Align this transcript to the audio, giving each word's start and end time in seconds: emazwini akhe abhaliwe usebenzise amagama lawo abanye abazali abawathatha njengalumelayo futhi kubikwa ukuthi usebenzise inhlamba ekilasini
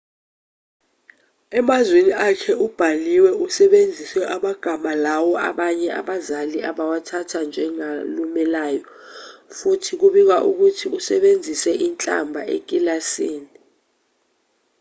emazwini 1.59 2.13
akhe 2.27 2.51
abhaliwe 2.65 3.31
usebenzise 3.45 4.21
amagama 4.35 4.91
lawo 5.05 5.33
abanye 5.49 5.87
abazali 5.99 6.57
abawathatha 6.69 7.39
njengalumelayo 7.49 8.83
futhi 9.57 9.91
kubikwa 10.01 10.37
ukuthi 10.49 10.85
usebenzise 10.97 11.71
inhlamba 11.87 12.41
ekilasini 12.55 13.51